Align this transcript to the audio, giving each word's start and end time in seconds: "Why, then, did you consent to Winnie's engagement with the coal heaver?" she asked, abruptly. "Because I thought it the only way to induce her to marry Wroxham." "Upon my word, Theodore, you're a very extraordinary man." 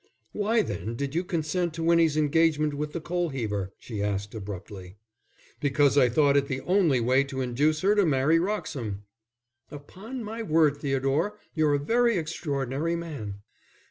"Why, 0.31 0.63
then, 0.63 0.95
did 0.95 1.13
you 1.13 1.23
consent 1.23 1.75
to 1.75 1.83
Winnie's 1.83 2.17
engagement 2.17 2.73
with 2.73 2.93
the 2.93 2.99
coal 2.99 3.29
heaver?" 3.29 3.71
she 3.77 4.01
asked, 4.01 4.33
abruptly. 4.33 4.95
"Because 5.59 5.95
I 5.95 6.09
thought 6.09 6.35
it 6.35 6.47
the 6.47 6.61
only 6.61 6.99
way 6.99 7.23
to 7.25 7.39
induce 7.41 7.81
her 7.81 7.93
to 7.93 8.03
marry 8.03 8.39
Wroxham." 8.39 9.03
"Upon 9.69 10.23
my 10.23 10.41
word, 10.41 10.77
Theodore, 10.77 11.37
you're 11.53 11.75
a 11.75 11.79
very 11.79 12.17
extraordinary 12.17 12.95
man." 12.95 13.41